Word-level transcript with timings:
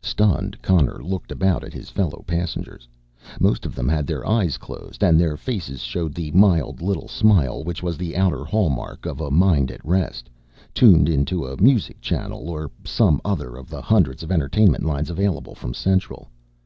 Stunned, 0.00 0.56
Connor 0.62 1.04
looked 1.04 1.30
about 1.30 1.62
at 1.62 1.74
his 1.74 1.90
fellow 1.90 2.24
passengers. 2.26 2.88
Most 3.38 3.66
of 3.66 3.74
them 3.74 3.90
had 3.90 4.06
their 4.06 4.26
eyes 4.26 4.56
closed 4.56 5.04
and 5.04 5.20
their 5.20 5.36
faces 5.36 5.82
showed 5.82 6.14
the 6.14 6.30
mild 6.32 6.80
little 6.80 7.08
smile 7.08 7.62
which 7.62 7.82
was 7.82 7.98
the 7.98 8.16
outer 8.16 8.42
hallmark 8.42 9.04
of 9.04 9.20
a 9.20 9.30
mind 9.30 9.70
at 9.70 9.84
rest, 9.84 10.30
tuned 10.72 11.10
in 11.10 11.26
to 11.26 11.44
a 11.44 11.60
music 11.60 12.00
channel 12.00 12.48
or 12.48 12.70
some 12.84 13.20
other 13.22 13.54
of 13.54 13.68
the 13.68 13.82
hundreds 13.82 14.22
of 14.22 14.32
entertainment 14.32 14.82
lines 14.86 15.10
available 15.10 15.54
from 15.54 15.74
Central. 15.74 16.30